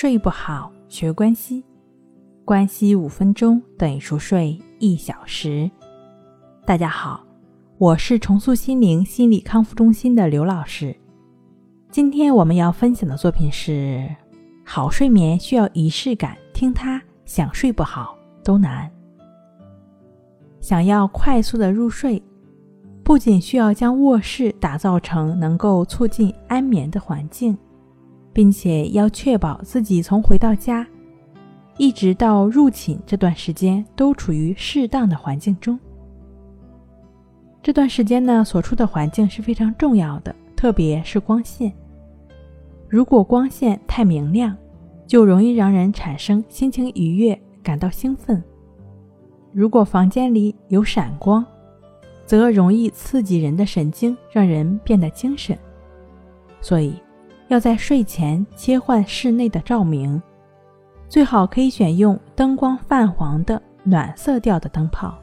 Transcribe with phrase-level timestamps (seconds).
[0.00, 1.64] 睡不好，学关西，
[2.44, 5.68] 关系五分钟等于熟睡一小时。
[6.64, 7.24] 大家好，
[7.78, 10.94] 我是重塑心灵心理康复中心的刘老师。
[11.90, 14.08] 今天我们要分享的作品是：
[14.64, 18.88] 好睡眠需要仪式感，听它想睡不好都难。
[20.60, 22.22] 想要快速的入睡，
[23.02, 27.58] 不仅需要将卧室打造成能够促进安眠的环境。
[28.32, 30.86] 并且要确保自己从回到家，
[31.76, 35.78] 一直到入寝这段时间都处于适当的环境中。
[37.62, 41.72] 这段时间呢，所处的环境是非常重要的，特别是光线。
[42.88, 44.56] 如果光线太明亮，
[45.06, 48.40] 就容易让人产生心情愉悦，感到兴奋；
[49.52, 51.44] 如果房间里有闪光，
[52.24, 55.58] 则容易刺激人的神经，让人变得精神。
[56.60, 56.94] 所以。
[57.48, 60.20] 要在睡前切换室内的照明，
[61.08, 65.18] 最好可以选用灯光泛黄的暖色调的灯泡。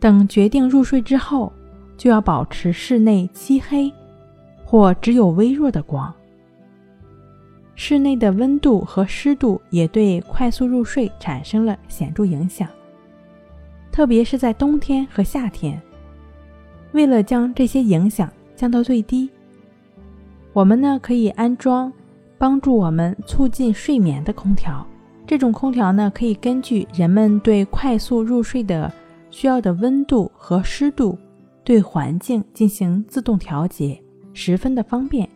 [0.00, 1.52] 等决定入睡之后，
[1.96, 3.92] 就要保持室内漆黑
[4.64, 6.12] 或只有微弱的光。
[7.74, 12.66] 室内的温度和湿度也对快速入睡产生了显著影响，
[13.92, 15.80] 特别是在冬天和夏天。
[16.92, 19.28] 为了将这些影响降到最低。
[20.56, 21.92] 我们呢可以安装
[22.38, 24.86] 帮助我们促进睡眠的空调。
[25.26, 28.90] 这种空调呢可以根据人们对快速入睡的
[29.28, 31.18] 需要的温度和湿度，
[31.62, 35.28] 对环境进行自动调节，十分的方便。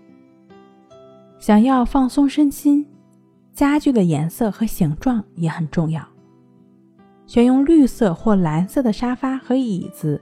[1.39, 2.87] 想要放松身心，
[3.53, 6.03] 家具的颜色和形状也很重要。
[7.27, 10.19] 选用绿色或蓝色的沙发和椅子，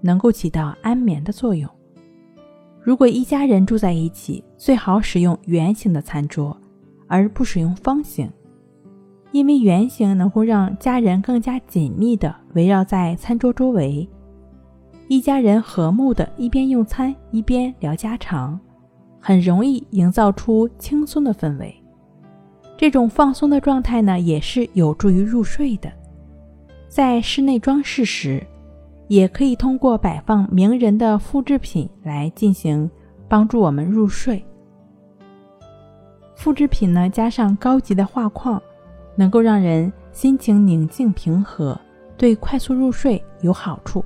[0.00, 1.70] 能够起到安眠的作用。
[2.82, 6.56] 如果一家人住在一起，最好使用圆形的餐桌，
[7.06, 8.30] 而不使用方形，
[9.32, 14.08] 因为圆形能够让家人更加紧密地围绕在餐桌周围，
[15.08, 18.58] 一家人和睦地一边用餐一边聊家常，
[19.20, 21.74] 很容易营造出轻松的氛围。
[22.78, 25.92] 这种放松的状态呢，也是有助于入睡的。
[26.88, 28.42] 在室内装饰时。
[29.10, 32.88] 也可以通过摆放名人的复制品来进行
[33.28, 34.40] 帮助我们入睡。
[36.36, 38.62] 复制品呢，加上高级的画框，
[39.16, 41.76] 能够让人心情宁静平和，
[42.16, 44.04] 对快速入睡有好处。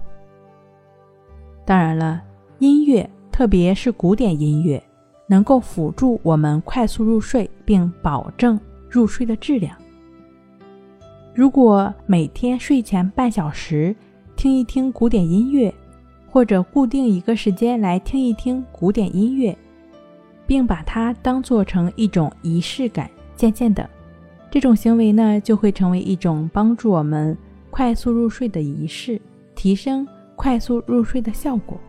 [1.67, 2.23] 当然了，
[2.59, 4.83] 音乐，特别是古典音乐，
[5.27, 9.77] 能够辅助我们快速入睡，并保证入睡的质量。
[11.35, 13.95] 如果每天睡前半小时，
[14.45, 15.75] 听一听古典音乐，
[16.31, 19.57] 或者固定一个时间来听一听古典音乐，
[20.47, 23.11] 并把它当做成一种仪式感。
[23.35, 23.89] 渐渐的，
[24.51, 27.35] 这种行为呢就会成为一种帮助我们
[27.71, 29.19] 快速入睡的仪式，
[29.55, 30.07] 提升
[30.37, 31.81] 快速入睡的效果。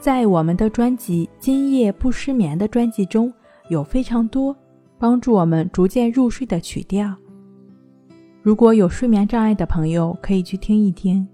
[0.00, 3.34] 在我们的专辑《今夜不失眠》的专辑中
[3.68, 4.56] 有非常多
[4.96, 7.12] 帮助我们逐渐入睡的曲调。
[8.42, 11.28] 如果有睡眠障碍的朋友，可以去听一听，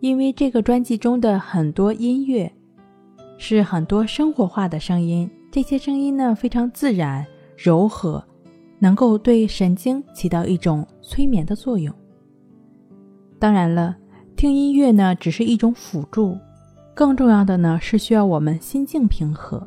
[0.00, 2.52] 因为这个专辑中的很多音乐
[3.38, 7.24] 是很多生活化的声音，这些声音呢非常自然、
[7.56, 8.22] 柔和，
[8.78, 11.94] 能够对神经起到一种催眠的作用。
[13.38, 13.96] 当然了，
[14.36, 16.36] 听音乐呢只是一种辅助，
[16.94, 19.66] 更重要的呢是需要我们心境平和。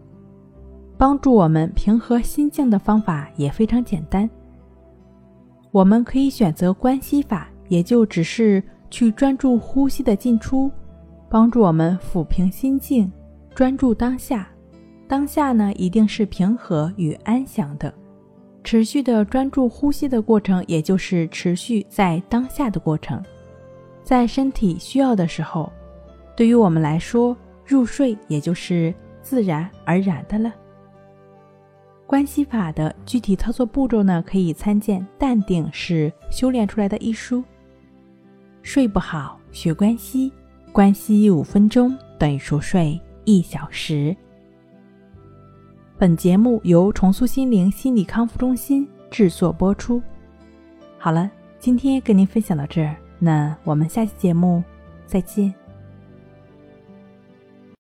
[0.95, 4.29] 帮助我们平和心境的方法也非常简单。
[5.73, 8.61] 我们可以选择关系法，也就只是
[8.91, 10.71] 去专注呼吸的进出，
[11.27, 13.11] 帮助我们抚平心境，
[13.55, 14.47] 专注当下。
[15.07, 17.91] 当下呢，一定是平和与安详的。
[18.63, 23.19] 持续的专注呼吸的过程，也就是持续在当下的过程。
[24.03, 25.73] 在身体需要的时候，
[26.35, 27.35] 对于我们来说，
[27.65, 28.93] 入睡也就是
[29.23, 30.53] 自然而然的了。
[32.13, 37.43] 关系法的具体操作步骤呢，可以参见《淡定是修炼出来的》一书。
[38.61, 40.31] 睡不好学关系，
[40.71, 44.15] 关系五分钟等于熟睡一小时。
[45.97, 49.99] 本节目由重塑心灵心理康复中心制作播出。
[50.99, 51.27] 好了，
[51.57, 54.63] 今天跟您分享到这儿，那我们下期节目
[55.07, 55.62] 再见。